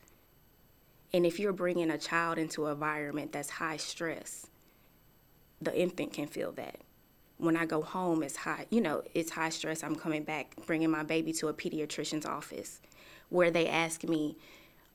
And 1.13 1.25
if 1.25 1.39
you're 1.39 1.53
bringing 1.53 1.91
a 1.91 1.97
child 1.97 2.37
into 2.37 2.65
an 2.65 2.73
environment 2.73 3.31
that's 3.31 3.49
high 3.49 3.77
stress, 3.77 4.47
the 5.61 5.77
infant 5.77 6.13
can 6.13 6.27
feel 6.27 6.51
that. 6.53 6.77
When 7.37 7.57
I 7.57 7.65
go 7.65 7.81
home, 7.81 8.23
it's 8.23 8.35
high, 8.35 8.67
you 8.69 8.81
know, 8.81 9.03
it's 9.13 9.31
high 9.31 9.49
stress. 9.49 9.83
I'm 9.83 9.95
coming 9.95 10.23
back, 10.23 10.55
bringing 10.65 10.91
my 10.91 11.03
baby 11.03 11.33
to 11.33 11.47
a 11.47 11.53
pediatrician's 11.53 12.25
office 12.25 12.81
where 13.29 13.51
they 13.51 13.67
ask 13.67 14.03
me, 14.03 14.37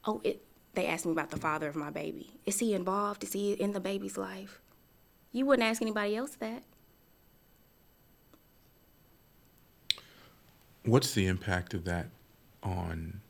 oh, 0.04 0.20
it, 0.24 0.42
they 0.74 0.86
ask 0.86 1.04
me 1.04 1.12
about 1.12 1.30
the 1.30 1.38
father 1.38 1.68
of 1.68 1.74
my 1.74 1.90
baby. 1.90 2.30
Is 2.44 2.60
he 2.60 2.74
involved? 2.74 3.24
Is 3.24 3.32
he 3.32 3.52
in 3.54 3.72
the 3.72 3.80
baby's 3.80 4.16
life? 4.16 4.60
You 5.32 5.44
wouldn't 5.46 5.68
ask 5.68 5.82
anybody 5.82 6.16
else 6.16 6.36
that. 6.36 6.62
What's 10.84 11.14
the 11.14 11.26
impact 11.26 11.74
of 11.74 11.84
that 11.86 12.06
on 12.62 13.20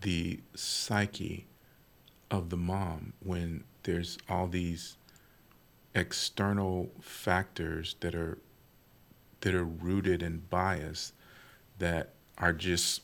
the 0.00 0.40
psyche 0.54 1.46
of 2.30 2.50
the 2.50 2.56
mom 2.56 3.12
when 3.20 3.64
there's 3.84 4.18
all 4.28 4.46
these 4.48 4.96
external 5.94 6.90
factors 7.00 7.96
that 8.00 8.14
are 8.14 8.38
that 9.40 9.54
are 9.54 9.64
rooted 9.64 10.22
in 10.22 10.42
bias 10.50 11.12
that 11.78 12.10
are 12.38 12.52
just 12.52 13.02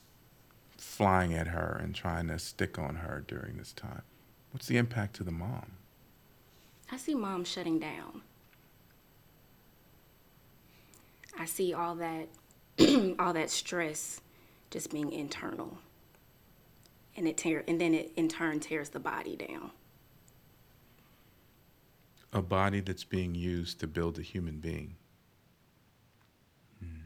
flying 0.76 1.33
at 1.33 1.49
her 1.49 1.81
and 1.83 1.95
trying 1.95 2.29
to 2.29 2.38
stick 2.38 2.79
on 2.79 2.97
her 2.97 3.25
during 3.26 3.57
this 3.57 3.73
time. 3.73 4.02
What's 4.50 4.67
the 4.67 4.76
impact 4.76 5.14
to 5.17 5.25
the 5.25 5.31
mom? 5.31 5.73
I 6.91 6.97
see 6.97 7.14
mom 7.14 7.45
shutting 7.45 7.79
down. 7.79 8.23
I 11.38 11.47
see 11.47 11.73
all 11.73 11.95
that 11.97 12.29
all 13.19 13.33
that 13.33 13.50
stress 13.50 14.21
just 14.71 14.91
being 14.91 15.12
internal. 15.12 15.79
And 17.16 17.28
it 17.28 17.37
tear 17.37 17.62
and 17.69 17.81
then 17.81 17.95
it 17.95 18.12
in 18.16 18.28
turn 18.28 18.61
tears 18.61 18.88
the 18.88 19.00
body 19.00 19.37
down. 19.37 19.71
A 22.33 22.40
body 22.40 22.81
that's 22.81 23.04
being 23.04 23.35
used 23.35 23.81
to 23.81 23.87
build 23.87 24.19
a 24.19 24.23
human 24.23 24.59
being. 24.59 24.97
Hmm. 26.81 27.02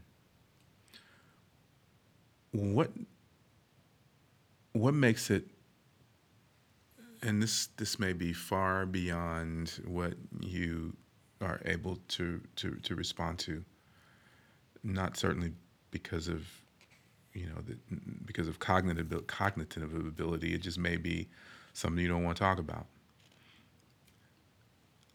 What 2.75 2.92
what 4.72 4.94
makes 4.94 5.30
it 5.30 5.48
and 7.22 7.42
this 7.42 7.68
this 7.76 7.98
may 7.98 8.12
be 8.12 8.32
far 8.32 8.86
beyond 8.86 9.80
what 9.84 10.14
you 10.40 10.94
are 11.40 11.60
able 11.64 11.98
to 12.08 12.40
to, 12.56 12.76
to 12.76 12.94
respond 12.94 13.38
to 13.40 13.64
not 14.82 15.16
certainly 15.16 15.52
because 15.90 16.28
of 16.28 16.46
you 17.36 17.46
know 17.46 17.60
the, 17.66 17.76
because 18.24 18.48
of 18.48 18.58
cognitive 18.58 19.26
cognitive 19.26 19.94
ability. 19.94 20.54
It 20.54 20.62
just 20.62 20.78
may 20.78 20.96
be 20.96 21.28
something 21.72 22.02
you 22.02 22.08
don't 22.08 22.24
want 22.24 22.36
to 22.36 22.42
talk 22.42 22.58
about. 22.58 22.86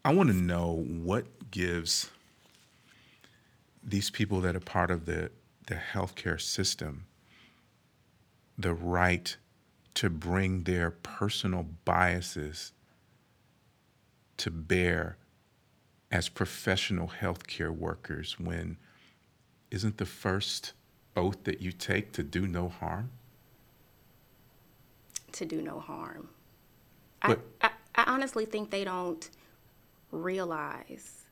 I 0.04 0.14
want 0.14 0.30
to 0.30 0.36
know 0.36 0.84
what 0.86 1.50
gives 1.50 2.10
these 3.82 4.10
people 4.10 4.40
that 4.42 4.54
are 4.54 4.60
part 4.60 4.90
of 4.90 5.06
the 5.06 5.30
the 5.66 5.74
healthcare 5.74 6.40
system 6.40 7.06
the 8.58 8.74
right 8.74 9.36
to 9.94 10.10
bring 10.10 10.62
their 10.64 10.90
personal 10.90 11.66
biases 11.84 12.72
to 14.36 14.50
bear 14.50 15.16
as 16.10 16.28
professional 16.28 17.10
healthcare 17.20 17.70
workers 17.70 18.38
when 18.38 18.76
isn't 19.70 19.96
the 19.96 20.06
first 20.06 20.74
oath 21.16 21.44
that 21.44 21.60
you 21.60 21.72
take 21.72 22.12
to 22.12 22.22
do 22.22 22.46
no 22.46 22.68
harm? 22.68 23.10
To 25.32 25.44
do 25.44 25.62
no 25.62 25.80
harm. 25.80 26.28
But, 27.26 27.40
I, 27.60 27.66
I, 27.66 28.02
I 28.02 28.04
honestly 28.12 28.44
think 28.44 28.70
they 28.70 28.84
don't 28.84 29.28
realize 30.10 31.24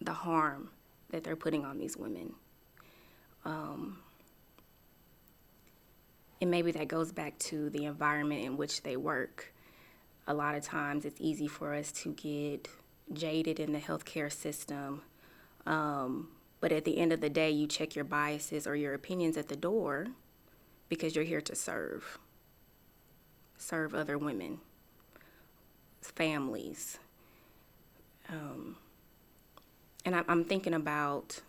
the 0.00 0.12
harm 0.12 0.70
that 1.10 1.24
they're 1.24 1.36
putting 1.36 1.64
on 1.64 1.78
these 1.78 1.96
women. 1.96 2.34
Um, 3.44 3.98
and 6.40 6.50
maybe 6.50 6.70
that 6.72 6.88
goes 6.88 7.12
back 7.12 7.38
to 7.38 7.70
the 7.70 7.84
environment 7.84 8.44
in 8.44 8.56
which 8.56 8.82
they 8.82 8.96
work. 8.96 9.52
A 10.26 10.34
lot 10.34 10.54
of 10.54 10.62
times 10.62 11.04
it's 11.04 11.20
easy 11.20 11.48
for 11.48 11.74
us 11.74 11.90
to 11.92 12.12
get 12.12 12.68
jaded 13.12 13.58
in 13.58 13.72
the 13.72 13.78
healthcare 13.78 14.30
system 14.30 15.02
um, 15.66 16.28
but 16.60 16.72
at 16.72 16.84
the 16.84 16.98
end 16.98 17.12
of 17.12 17.20
the 17.20 17.30
day, 17.30 17.50
you 17.50 17.66
check 17.66 17.94
your 17.94 18.04
biases 18.04 18.66
or 18.66 18.74
your 18.74 18.94
opinions 18.94 19.36
at 19.36 19.48
the 19.48 19.56
door 19.56 20.08
because 20.88 21.14
you're 21.14 21.24
here 21.24 21.40
to 21.40 21.54
serve. 21.54 22.18
Serve 23.56 23.94
other 23.94 24.18
women, 24.18 24.58
families. 26.00 26.98
Um, 28.28 28.76
and 30.04 30.16
I, 30.16 30.22
I'm 30.28 30.44
thinking 30.44 30.74
about, 30.74 31.40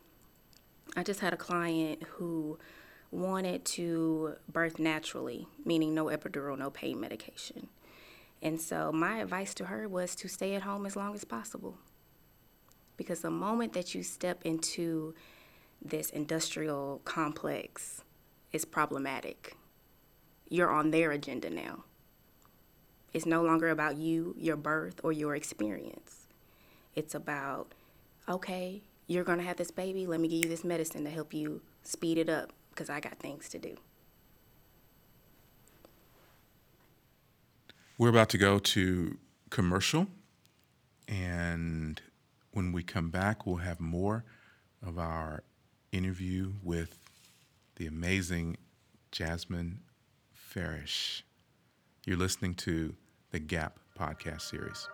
I 0.96 1.04
just 1.04 1.20
had 1.20 1.34
a 1.34 1.38
client 1.38 2.04
who 2.04 2.60
wanted 3.12 3.66
to 3.66 4.36
birth 4.52 4.78
naturally, 4.78 5.48
meaning 5.66 5.96
no 5.96 6.06
epidural, 6.06 6.58
no 6.58 6.70
pain 6.70 7.00
medication. 7.00 7.68
And 8.42 8.62
so 8.62 8.92
my 8.92 9.20
advice 9.20 9.54
to 9.56 9.66
her 9.66 9.88
was 9.88 10.16
to 10.16 10.28
stay 10.28 10.56
at 10.56 10.62
home 10.62 10.86
as 10.86 10.96
long 10.96 11.14
as 11.14 11.24
possible 11.26 11.78
because 13.00 13.22
the 13.22 13.32
moment 13.32 13.72
that 13.72 13.96
you 13.96 14.04
step 14.04 14.42
into 14.44 15.16
this 15.82 16.10
industrial 16.10 17.00
complex 17.06 18.04
is 18.52 18.66
problematic. 18.66 19.56
You're 20.50 20.70
on 20.70 20.92
their 20.92 21.12
agenda 21.12 21.50
now. 21.50 21.86
It's 23.14 23.26
no 23.26 23.42
longer 23.42 23.70
about 23.70 23.96
you, 23.96 24.36
your 24.38 24.58
birth, 24.58 25.00
or 25.02 25.14
your 25.14 25.34
experience. 25.34 26.28
It's 26.94 27.16
about, 27.16 27.74
okay, 28.28 28.82
you're 29.08 29.24
going 29.24 29.38
to 29.38 29.46
have 29.46 29.56
this 29.56 29.72
baby. 29.72 30.06
Let 30.06 30.20
me 30.20 30.28
give 30.28 30.44
you 30.44 30.50
this 30.50 30.66
medicine 30.66 31.06
to 31.06 31.10
help 31.10 31.34
you 31.34 31.62
speed 31.84 32.18
it 32.18 32.28
up 32.28 32.52
because 32.72 32.90
I 32.90 33.00
got 33.00 33.18
things 33.18 33.48
to 33.50 33.58
do. 33.58 33.78
We're 37.98 38.10
about 38.10 38.28
to 38.30 38.38
go 38.38 38.60
to 38.60 39.18
commercial, 39.50 40.08
and 41.08 42.02
when 42.52 42.72
we 42.72 42.84
come 42.84 43.10
back, 43.10 43.46
we'll 43.46 43.58
have 43.58 43.80
more 43.80 44.24
of 44.86 44.98
our 44.98 45.44
interview 45.92 46.54
with 46.64 46.98
the 47.76 47.88
amazing 47.88 48.58
Jasmine 49.12 49.80
Farish. 50.34 51.24
You're 52.06 52.18
listening 52.18 52.56
to 52.56 52.96
the 53.32 53.40
Gap 53.40 53.80
podcast 53.98 54.42
series. 54.42 54.88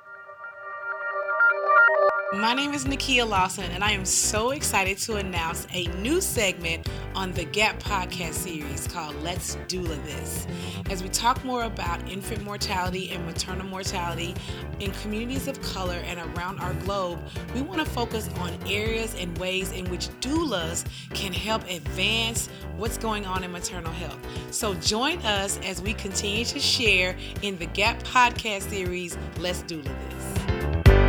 My 2.33 2.53
name 2.53 2.73
is 2.73 2.85
Nakia 2.85 3.27
Lawson, 3.27 3.71
and 3.71 3.83
I 3.83 3.91
am 3.91 4.03
so 4.03 4.51
excited 4.51 4.97
to 4.99 5.15
announce 5.15 5.67
a 5.71 5.87
new 5.99 6.19
segment 6.19 6.89
on 7.15 7.31
the 7.31 7.45
GAP 7.45 7.81
podcast 7.81 8.33
series 8.33 8.87
called 8.87 9.15
Let's 9.23 9.55
Doula 9.67 10.03
This. 10.03 10.45
As 10.89 11.01
we 11.01 11.09
talk 11.09 11.43
more 11.45 11.63
about 11.63 12.07
infant 12.11 12.43
mortality 12.43 13.09
and 13.11 13.25
maternal 13.25 13.65
mortality 13.65 14.35
in 14.79 14.91
communities 14.91 15.47
of 15.47 15.59
color 15.61 16.01
and 16.05 16.19
around 16.19 16.59
our 16.59 16.73
globe, 16.73 17.19
we 17.53 17.61
want 17.61 17.79
to 17.79 17.85
focus 17.85 18.29
on 18.39 18.51
areas 18.67 19.15
and 19.17 19.35
ways 19.37 19.71
in 19.71 19.89
which 19.89 20.09
doulas 20.19 20.85
can 21.13 21.31
help 21.31 21.63
advance 21.69 22.49
what's 22.75 22.97
going 22.97 23.25
on 23.25 23.43
in 23.43 23.51
maternal 23.51 23.93
health. 23.93 24.19
So 24.51 24.73
join 24.75 25.19
us 25.19 25.57
as 25.63 25.81
we 25.81 25.93
continue 25.93 26.43
to 26.45 26.59
share 26.59 27.15
in 27.41 27.57
the 27.57 27.67
GAP 27.67 28.03
podcast 28.03 28.69
series, 28.69 29.17
Let's 29.39 29.63
Doula 29.63 29.83
This. 29.83 31.04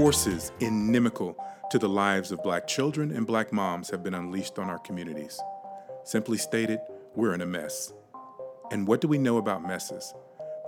Forces 0.00 0.50
inimical 0.60 1.36
to 1.70 1.78
the 1.78 1.86
lives 1.86 2.32
of 2.32 2.42
black 2.42 2.66
children 2.66 3.10
and 3.10 3.26
black 3.26 3.52
moms 3.52 3.90
have 3.90 4.02
been 4.02 4.14
unleashed 4.14 4.58
on 4.58 4.70
our 4.70 4.78
communities. 4.78 5.38
Simply 6.04 6.38
stated, 6.38 6.80
we're 7.14 7.34
in 7.34 7.42
a 7.42 7.46
mess. 7.46 7.92
And 8.70 8.88
what 8.88 9.02
do 9.02 9.08
we 9.08 9.18
know 9.18 9.36
about 9.36 9.62
messes? 9.62 10.14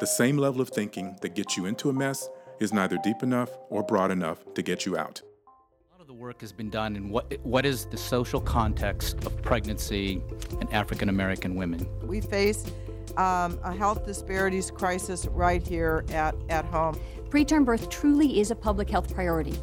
The 0.01 0.07
same 0.07 0.37
level 0.37 0.61
of 0.61 0.69
thinking 0.69 1.17
that 1.23 1.35
gets 1.35 1.57
you 1.57 1.65
into 1.65 1.89
a 1.89 1.95
mess 1.95 2.29
is 2.61 2.75
neither 2.75 2.99
deep 3.03 3.23
enough 3.23 3.49
or 3.71 3.83
broad 3.83 4.11
enough 4.11 4.45
to 4.53 4.61
get 4.61 4.85
you 4.85 4.99
out. 4.99 5.23
A 5.23 5.93
lot 5.95 6.03
of 6.03 6.09
the 6.09 6.13
work 6.13 6.43
has 6.43 6.53
been 6.53 6.69
done 6.69 6.95
in 6.95 7.09
what 7.09 7.35
what 7.43 7.65
is 7.65 7.87
the 7.87 7.97
social 7.97 8.39
context 8.39 9.25
of 9.25 9.41
pregnancy 9.41 10.21
in 10.61 10.69
African 10.75 11.09
American 11.09 11.55
women. 11.55 11.89
We 12.03 12.21
face 12.21 12.67
um, 13.17 13.59
a 13.63 13.73
health 13.73 14.05
disparities 14.05 14.71
crisis 14.71 15.27
right 15.27 15.67
here 15.67 16.05
at, 16.11 16.35
at 16.51 16.65
home. 16.67 17.01
Preterm 17.33 17.65
birth 17.65 17.89
truly 17.89 18.41
is 18.41 18.51
a 18.51 18.55
public 18.55 18.91
health 18.91 19.15
priority. 19.15 19.55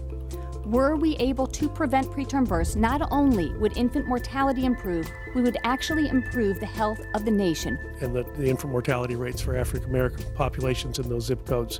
Were 0.65 0.95
we 0.95 1.15
able 1.17 1.45
to 1.45 1.69
prevent 1.69 2.09
preterm 2.09 2.47
births, 2.47 2.75
not 2.75 3.07
only 3.11 3.53
would 3.57 3.77
infant 3.77 4.07
mortality 4.07 4.65
improve, 4.65 5.07
we 5.35 5.43
would 5.43 5.55
actually 5.63 6.07
improve 6.07 6.59
the 6.59 6.65
health 6.65 6.99
of 7.13 7.25
the 7.25 7.31
nation. 7.31 7.77
And 8.01 8.15
the, 8.15 8.23
the 8.23 8.49
infant 8.49 8.71
mortality 8.71 9.15
rates 9.15 9.39
for 9.39 9.55
African 9.55 9.88
American 9.88 10.25
populations 10.33 10.97
in 10.97 11.09
those 11.09 11.25
zip 11.25 11.45
codes, 11.45 11.79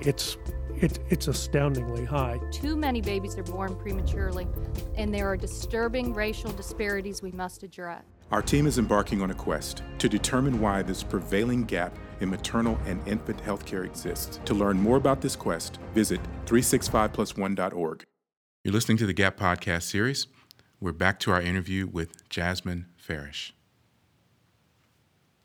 it's 0.00 0.36
it, 0.76 0.98
it's 1.08 1.26
astoundingly 1.26 2.04
high. 2.04 2.38
Too 2.50 2.76
many 2.76 3.00
babies 3.00 3.38
are 3.38 3.42
born 3.42 3.74
prematurely, 3.76 4.46
and 4.96 5.12
there 5.12 5.26
are 5.26 5.38
disturbing 5.38 6.12
racial 6.12 6.52
disparities 6.52 7.22
we 7.22 7.32
must 7.32 7.62
address. 7.62 8.04
Our 8.30 8.42
team 8.42 8.66
is 8.66 8.78
embarking 8.78 9.22
on 9.22 9.30
a 9.30 9.34
quest 9.34 9.84
to 10.00 10.08
determine 10.08 10.60
why 10.60 10.82
this 10.82 11.02
prevailing 11.02 11.64
gap 11.64 11.96
in 12.20 12.30
maternal 12.30 12.78
and 12.86 13.06
infant 13.06 13.42
healthcare 13.42 13.84
exists. 13.84 14.40
To 14.44 14.54
learn 14.54 14.78
more 14.78 14.96
about 14.96 15.20
this 15.20 15.36
quest, 15.36 15.78
visit 15.94 16.20
365plus1.org. 16.46 18.04
You're 18.64 18.74
listening 18.74 18.98
to 18.98 19.06
the 19.06 19.12
Gap 19.12 19.36
Podcast 19.38 19.82
series. 19.82 20.26
We're 20.80 20.92
back 20.92 21.18
to 21.20 21.30
our 21.30 21.40
interview 21.40 21.86
with 21.86 22.28
Jasmine 22.28 22.86
Farish. 22.96 23.54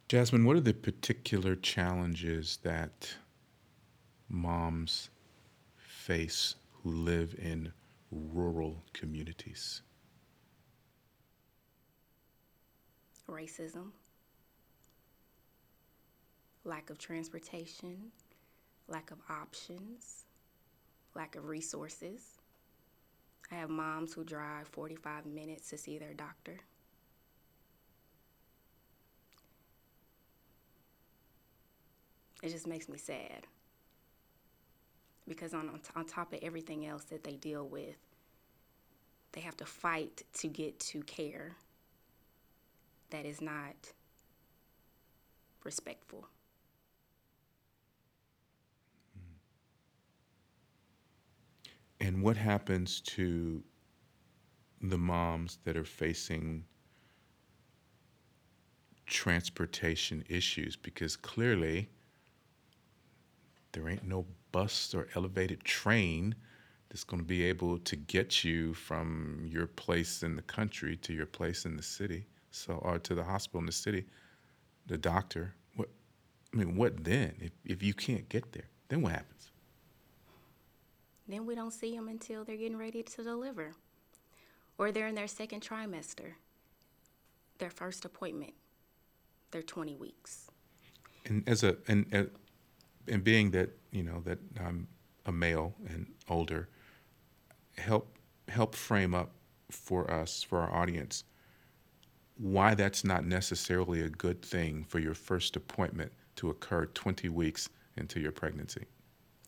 Jasmine, 0.07 0.45
what 0.45 0.55
are 0.55 0.61
the 0.61 0.73
particular 0.73 1.55
challenges 1.55 2.59
that 2.63 3.15
moms 4.29 5.09
face 5.77 6.55
who 6.83 6.91
live 6.91 7.35
in 7.39 7.73
rural 8.11 8.83
communities? 8.93 9.81
racism, 13.27 13.91
lack 16.65 16.89
of 16.89 16.97
transportation, 16.97 18.11
lack 18.87 19.11
of 19.11 19.19
options, 19.29 20.25
lack 21.15 21.35
of 21.35 21.45
resources. 21.45 22.39
I 23.51 23.55
have 23.55 23.69
moms 23.69 24.13
who 24.13 24.23
drive 24.23 24.67
45 24.67 25.25
minutes 25.27 25.69
to 25.69 25.77
see 25.77 25.97
their 25.97 26.13
doctor. 26.13 26.57
It 32.41 32.49
just 32.49 32.67
makes 32.67 32.89
me 32.89 32.97
sad 32.97 33.47
because 35.27 35.53
on, 35.53 35.79
on 35.95 36.05
top 36.05 36.33
of 36.33 36.39
everything 36.41 36.85
else 36.85 37.05
that 37.05 37.23
they 37.23 37.35
deal 37.35 37.67
with, 37.67 37.95
they 39.31 39.41
have 39.41 39.57
to 39.57 39.65
fight 39.65 40.23
to 40.33 40.47
get 40.47 40.79
to 40.79 41.01
care 41.03 41.55
that 43.09 43.25
is 43.25 43.41
not 43.41 43.75
respectful. 45.63 46.27
And 52.05 52.21
what 52.21 52.37
happens 52.37 53.01
to 53.01 53.63
the 54.79 54.97
moms 54.97 55.57
that 55.63 55.75
are 55.75 55.83
facing 55.83 56.65
transportation 59.07 60.23
issues? 60.29 60.75
Because 60.75 61.17
clearly, 61.17 61.89
there 63.71 63.89
ain't 63.89 64.07
no 64.07 64.27
bus 64.51 64.93
or 64.93 65.07
elevated 65.15 65.63
train 65.63 66.35
that's 66.89 67.03
going 67.03 67.23
to 67.23 67.27
be 67.27 67.43
able 67.43 67.79
to 67.79 67.95
get 67.95 68.43
you 68.43 68.75
from 68.75 69.43
your 69.49 69.65
place 69.65 70.21
in 70.21 70.35
the 70.35 70.43
country 70.43 70.95
to 70.97 71.11
your 71.11 71.25
place 71.25 71.65
in 71.65 71.75
the 71.75 71.81
city 71.81 72.27
so 72.51 72.73
or 72.83 72.99
to 72.99 73.15
the 73.15 73.23
hospital 73.23 73.61
in 73.61 73.65
the 73.65 73.71
city, 73.71 74.05
the 74.85 74.97
doctor. 74.99 75.55
What 75.75 75.89
I 76.53 76.57
mean, 76.57 76.75
what 76.75 77.03
then? 77.03 77.33
If 77.39 77.53
if 77.65 77.81
you 77.81 77.95
can't 77.95 78.29
get 78.29 78.51
there, 78.51 78.69
then 78.89 79.01
what 79.01 79.13
happens? 79.13 79.49
Then 81.27 81.45
we 81.45 81.55
don't 81.55 81.71
see 81.71 81.95
them 81.95 82.07
until 82.07 82.43
they're 82.43 82.57
getting 82.57 82.77
ready 82.77 83.01
to 83.03 83.23
deliver, 83.23 83.73
or 84.77 84.91
they're 84.91 85.07
in 85.07 85.15
their 85.15 85.27
second 85.27 85.61
trimester, 85.61 86.33
their 87.57 87.69
first 87.69 88.05
appointment. 88.05 88.53
They're 89.51 89.63
20 89.63 89.95
weeks. 89.95 90.51
And 91.25 91.47
as 91.47 91.63
a 91.63 91.77
and 91.87 92.05
and, 92.11 92.29
and 93.07 93.23
being 93.23 93.51
that 93.51 93.69
you 93.91 94.03
know 94.03 94.21
that 94.25 94.39
I'm 94.59 94.87
a 95.25 95.31
male 95.31 95.73
and 95.87 96.05
older, 96.29 96.69
help 97.77 98.17
help 98.47 98.75
frame 98.75 99.15
up 99.15 99.31
for 99.71 100.11
us 100.11 100.43
for 100.43 100.59
our 100.59 100.71
audience 100.71 101.23
why 102.37 102.75
that's 102.75 103.03
not 103.03 103.25
necessarily 103.25 104.01
a 104.01 104.09
good 104.09 104.41
thing 104.41 104.83
for 104.87 104.99
your 104.99 105.13
first 105.13 105.55
appointment 105.55 106.11
to 106.35 106.49
occur 106.49 106.85
20 106.85 107.29
weeks 107.29 107.69
into 107.95 108.19
your 108.19 108.31
pregnancy? 108.31 108.85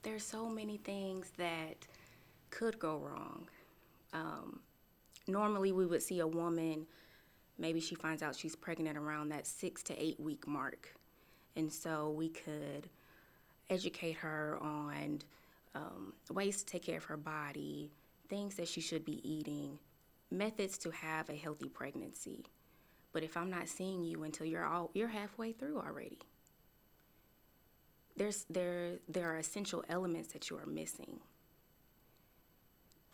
There's 0.03 0.23
so 0.23 0.47
many 0.47 0.77
things 0.77 1.31
that 1.37 1.85
could 2.49 2.79
go 2.79 2.97
wrong. 2.97 3.47
Um, 4.13 4.59
normally, 5.27 5.71
we 5.71 5.85
would 5.85 6.01
see 6.01 6.19
a 6.19 6.27
woman, 6.27 6.85
maybe 7.57 7.79
she 7.79 7.95
finds 7.95 8.23
out 8.23 8.35
she's 8.35 8.55
pregnant 8.55 8.97
around 8.97 9.29
that 9.29 9.45
six 9.45 9.83
to 9.83 10.01
eight 10.01 10.19
week 10.19 10.47
mark. 10.47 10.95
And 11.55 11.71
so 11.71 12.11
we 12.11 12.29
could 12.29 12.87
educate 13.69 14.17
her 14.17 14.57
on 14.61 15.21
um, 15.75 16.13
ways 16.31 16.63
to 16.63 16.65
take 16.65 16.83
care 16.83 16.97
of 16.97 17.03
her 17.05 17.17
body, 17.17 17.91
things 18.29 18.55
that 18.55 18.67
she 18.67 18.81
should 18.81 19.03
be 19.05 19.19
eating, 19.27 19.79
methods 20.31 20.77
to 20.79 20.91
have 20.91 21.29
a 21.29 21.35
healthy 21.35 21.69
pregnancy. 21.69 22.45
But 23.13 23.23
if 23.23 23.35
I'm 23.35 23.49
not 23.49 23.67
seeing 23.67 24.03
you 24.03 24.23
until 24.23 24.45
you're 24.45 24.65
all 24.65 24.91
you're 24.93 25.07
halfway 25.07 25.51
through 25.51 25.79
already. 25.79 26.19
There's 28.17 28.45
there 28.49 28.97
there 29.07 29.31
are 29.31 29.37
essential 29.37 29.83
elements 29.89 30.33
that 30.33 30.49
you 30.49 30.57
are 30.57 30.65
missing 30.65 31.19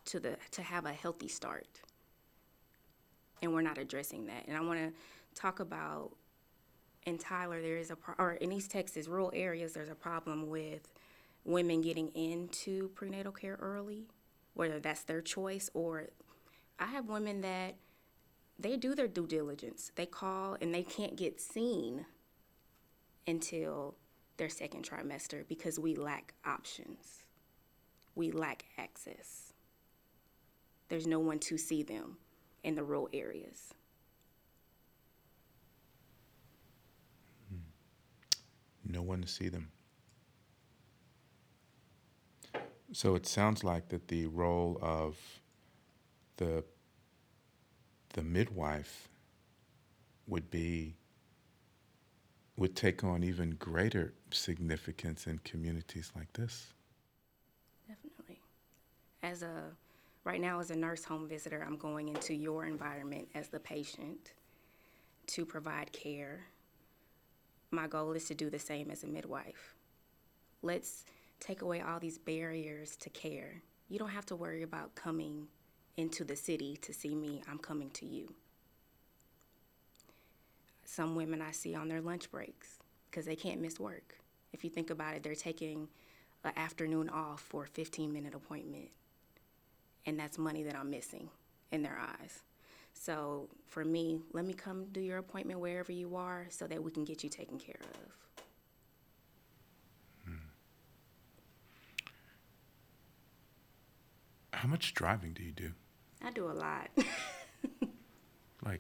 to 0.05 0.19
the 0.19 0.37
to 0.51 0.61
have 0.61 0.85
a 0.85 0.93
healthy 0.93 1.27
start. 1.27 1.81
And 3.41 3.53
we're 3.53 3.61
not 3.61 3.77
addressing 3.77 4.25
that. 4.27 4.45
And 4.47 4.55
I 4.55 4.61
want 4.61 4.79
to 4.79 4.93
talk 5.39 5.59
about 5.59 6.11
in 7.05 7.17
Tyler 7.17 7.61
there 7.61 7.77
is 7.77 7.91
a 7.91 7.95
pro- 7.95 8.15
or 8.17 8.33
in 8.33 8.51
East 8.51 8.71
Texas 8.71 9.07
rural 9.07 9.31
areas 9.33 9.73
there's 9.73 9.89
a 9.89 9.95
problem 9.95 10.49
with 10.49 10.87
women 11.43 11.81
getting 11.81 12.07
into 12.09 12.87
prenatal 12.89 13.33
care 13.33 13.57
early 13.59 14.07
whether 14.53 14.79
that's 14.79 15.03
their 15.03 15.21
choice 15.21 15.69
or 15.73 16.07
I 16.79 16.85
have 16.87 17.07
women 17.07 17.41
that 17.41 17.75
they 18.59 18.77
do 18.77 18.95
their 18.95 19.07
due 19.07 19.27
diligence. 19.27 19.91
They 19.95 20.05
call 20.05 20.57
and 20.61 20.73
they 20.73 20.83
can't 20.83 21.15
get 21.15 21.41
seen 21.41 22.05
until 23.27 23.95
their 24.37 24.49
second 24.49 24.87
trimester 24.87 25.47
because 25.47 25.79
we 25.79 25.95
lack 25.95 26.33
options. 26.45 27.23
We 28.15 28.31
lack 28.31 28.65
access. 28.77 29.53
There's 30.89 31.07
no 31.07 31.19
one 31.19 31.39
to 31.39 31.57
see 31.57 31.83
them 31.83 32.17
in 32.63 32.75
the 32.75 32.83
rural 32.83 33.09
areas. 33.13 33.73
Hmm. 37.49 38.91
No 38.91 39.01
one 39.01 39.21
to 39.21 39.27
see 39.27 39.49
them. 39.49 39.69
So 42.91 43.15
it 43.15 43.25
sounds 43.25 43.63
like 43.63 43.89
that 43.89 44.07
the 44.07 44.27
role 44.27 44.77
of 44.81 45.17
the 46.37 46.63
the 48.13 48.21
midwife 48.21 49.09
would 50.27 50.51
be 50.51 50.95
would 52.55 52.75
take 52.75 53.03
on 53.03 53.23
even 53.23 53.51
greater 53.51 54.13
significance 54.31 55.27
in 55.27 55.39
communities 55.39 56.11
like 56.15 56.31
this. 56.33 56.73
Definitely. 57.87 58.39
As 59.23 59.41
a 59.41 59.63
right 60.23 60.39
now 60.39 60.59
as 60.59 60.71
a 60.71 60.75
nurse 60.75 61.03
home 61.03 61.27
visitor, 61.27 61.63
I'm 61.65 61.77
going 61.77 62.09
into 62.09 62.33
your 62.33 62.65
environment 62.65 63.27
as 63.35 63.47
the 63.47 63.59
patient 63.59 64.33
to 65.27 65.45
provide 65.45 65.91
care. 65.91 66.41
My 67.71 67.87
goal 67.87 68.11
is 68.13 68.25
to 68.25 68.35
do 68.35 68.49
the 68.49 68.59
same 68.59 68.91
as 68.91 69.03
a 69.03 69.07
midwife. 69.07 69.75
Let's 70.61 71.05
take 71.39 71.61
away 71.61 71.81
all 71.81 71.99
these 71.99 72.17
barriers 72.17 72.95
to 72.97 73.09
care. 73.09 73.61
You 73.89 73.99
don't 73.99 74.09
have 74.09 74.25
to 74.27 74.35
worry 74.35 74.63
about 74.63 74.95
coming 74.95 75.47
into 75.97 76.23
the 76.23 76.35
city 76.35 76.77
to 76.77 76.93
see 76.93 77.15
me. 77.15 77.41
I'm 77.49 77.57
coming 77.57 77.89
to 77.91 78.05
you. 78.05 78.33
Some 80.95 81.15
women 81.15 81.41
I 81.41 81.49
see 81.51 81.73
on 81.73 81.87
their 81.87 82.01
lunch 82.01 82.29
breaks 82.29 82.77
because 83.09 83.25
they 83.25 83.35
can't 83.35 83.59
miss 83.59 83.79
work. 83.79 84.15
If 84.51 84.63
you 84.63 84.69
think 84.69 84.91
about 84.91 85.15
it, 85.15 85.23
they're 85.23 85.33
taking 85.33 85.87
an 86.43 86.51
afternoon 86.55 87.09
off 87.09 87.41
for 87.41 87.63
a 87.63 87.67
15 87.67 88.13
minute 88.13 88.35
appointment. 88.35 88.89
And 90.05 90.19
that's 90.19 90.37
money 90.37 90.61
that 90.61 90.75
I'm 90.75 90.91
missing 90.91 91.29
in 91.71 91.81
their 91.81 91.97
eyes. 91.99 92.43
So 92.93 93.49
for 93.65 93.83
me, 93.83 94.21
let 94.33 94.45
me 94.45 94.53
come 94.53 94.85
do 94.91 95.01
your 95.01 95.17
appointment 95.17 95.59
wherever 95.59 95.91
you 95.91 96.15
are 96.15 96.45
so 96.49 96.67
that 96.67 96.83
we 96.83 96.91
can 96.91 97.05
get 97.05 97.23
you 97.23 97.29
taken 97.29 97.57
care 97.57 97.79
of. 97.81 98.43
Hmm. 100.25 100.35
How 104.51 104.67
much 104.67 104.93
driving 104.93 105.33
do 105.33 105.41
you 105.41 105.53
do? 105.53 105.71
I 106.23 106.29
do 106.29 106.45
a 106.45 106.53
lot. 106.53 106.89
Like 108.65 108.79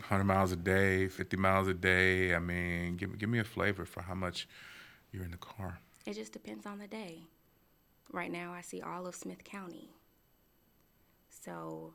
100 0.00 0.24
miles 0.24 0.52
a 0.52 0.56
day, 0.56 1.08
50 1.08 1.36
miles 1.36 1.68
a 1.68 1.74
day? 1.74 2.34
I 2.34 2.38
mean, 2.38 2.96
give, 2.96 3.16
give 3.18 3.28
me 3.28 3.38
a 3.38 3.44
flavor 3.44 3.84
for 3.84 4.02
how 4.02 4.14
much 4.14 4.48
you're 5.12 5.24
in 5.24 5.30
the 5.30 5.36
car. 5.36 5.80
it 6.06 6.14
just 6.14 6.32
depends 6.32 6.66
on 6.66 6.78
the 6.78 6.86
day. 6.86 7.22
Right 8.12 8.30
now, 8.30 8.52
I 8.52 8.60
see 8.60 8.80
all 8.80 9.06
of 9.06 9.14
Smith 9.14 9.44
County. 9.44 9.90
So 11.28 11.94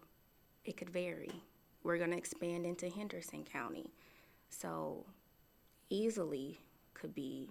it 0.64 0.78
could 0.78 0.90
vary. 0.90 1.44
We're 1.84 1.98
going 1.98 2.12
to 2.12 2.18
expand 2.18 2.66
into 2.66 2.90
Henderson 2.90 3.44
County. 3.44 3.92
So 4.50 5.06
easily 5.90 6.60
could 6.94 7.14
be 7.14 7.50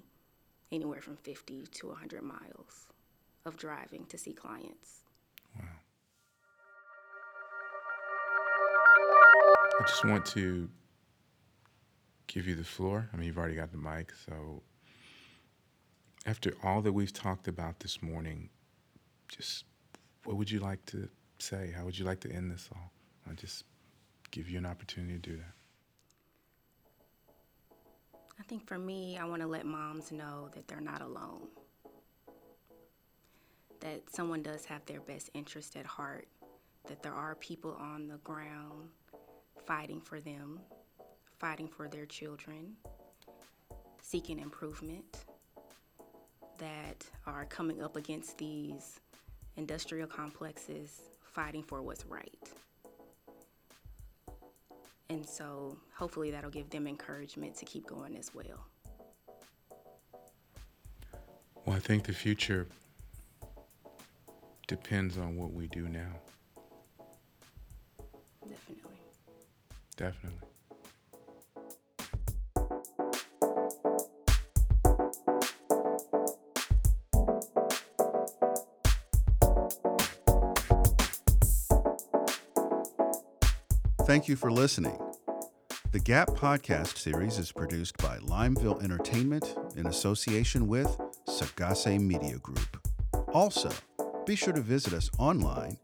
anywhere 0.73 1.01
from 1.01 1.17
50 1.17 1.67
to 1.67 1.89
100 1.89 2.23
miles 2.23 2.87
of 3.45 3.57
driving 3.57 4.07
to 4.07 4.19
see 4.19 4.33
clients. 4.33 5.04
I 9.81 9.83
just 9.87 10.05
want 10.05 10.25
to 10.27 10.69
give 12.29 12.47
you 12.47 12.55
the 12.55 12.63
floor. 12.65 13.09
I 13.13 13.17
mean, 13.17 13.27
you've 13.27 13.39
already 13.39 13.57
got 13.57 13.73
the 13.73 13.79
mic, 13.79 14.13
so 14.25 14.63
after 16.27 16.55
all 16.63 16.81
that 16.83 16.93
we've 16.93 17.13
talked 17.13 17.49
about 17.49 17.81
this 17.81 18.01
morning, 18.01 18.51
just 19.29 19.65
what 20.25 20.37
would 20.37 20.49
you 20.49 20.61
like 20.61 20.87
to 20.87 21.09
say? 21.39 21.73
How 21.77 21.85
would 21.85 21.99
you 21.99 22.05
like 22.05 22.21
to 22.21 22.31
end 22.31 22.53
this 22.53 22.69
all? 22.73 22.93
I'll 23.29 23.35
just 23.35 23.65
give 24.31 24.49
you 24.49 24.59
an 24.59 24.67
opportunity 24.67 25.15
to 25.15 25.19
do 25.19 25.37
that. 25.39 25.55
I 28.39 28.45
think 28.45 28.67
for 28.67 28.79
me, 28.79 29.19
I 29.19 29.25
want 29.25 29.43
to 29.43 29.49
let 29.49 29.67
moms 29.67 30.13
know 30.13 30.49
that 30.55 30.69
they're 30.69 30.81
not 30.81 31.03
alone. 31.03 31.49
That 33.81 34.03
someone 34.09 34.43
does 34.43 34.65
have 34.67 34.87
their 34.87 35.01
best 35.01 35.31
interest 35.35 35.77
at 35.77 35.85
heart. 35.85 36.29
That 36.87 37.03
there 37.03 37.15
are 37.15 37.35
people 37.35 37.77
on 37.81 38.07
the 38.07 38.19
ground 38.19 38.91
fighting 39.67 40.01
for 40.01 40.21
them, 40.21 40.61
fighting 41.39 41.69
for 41.69 41.89
their 41.89 42.07
children, 42.07 42.75
seeking 44.01 44.39
improvement, 44.39 45.25
that 46.59 47.05
are 47.27 47.45
coming 47.47 47.83
up 47.83 47.97
against 47.97 48.39
these 48.39 49.01
industrial 49.57 50.07
complexes, 50.07 51.03
fighting 51.23 51.63
for 51.63 51.83
what's 51.83 52.07
right. 52.07 52.51
And 55.11 55.29
so 55.29 55.77
hopefully 55.95 56.31
that'll 56.31 56.51
give 56.51 56.71
them 56.71 56.87
encouragement 56.87 57.57
to 57.57 57.65
keep 57.65 57.87
going 57.87 58.17
as 58.17 58.35
well. 58.35 58.67
Well, 61.65 61.77
I 61.77 61.79
think 61.79 62.05
the 62.05 62.13
future 62.13 62.67
depends 64.67 65.19
on 65.19 65.37
what 65.37 65.53
we 65.53 65.67
do 65.69 65.89
now. 65.89 66.13
Definitely. 69.97 70.41
Thank 84.07 84.29
you 84.29 84.37
for 84.37 84.53
listening. 84.53 84.99
The 85.93 85.99
Gap 85.99 86.29
podcast 86.31 86.99
series 86.99 87.39
is 87.39 87.53
produced 87.53 87.97
by 87.99 88.19
Limeville 88.19 88.83
Entertainment 88.83 89.57
in 89.77 89.87
association 89.87 90.69
with 90.69 90.89
Sagase 91.27 92.01
Media 92.01 92.39
Group. 92.39 92.87
Also, 93.33 93.71
be 94.27 94.37
sure 94.37 94.53
to 94.53 94.61
visit 94.61 94.93
us 94.93 95.09
online 95.19 95.79